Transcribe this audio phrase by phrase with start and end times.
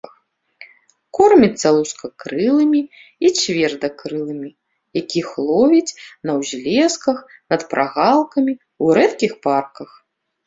[1.17, 2.79] Корміцца лускакрылымі
[3.27, 4.49] і цвердакрылымі,
[5.01, 5.97] якіх ловіць
[6.29, 7.17] на ўзлесках,
[7.55, 8.53] над прагалкамі,
[8.87, 9.89] у рэдкіх парках.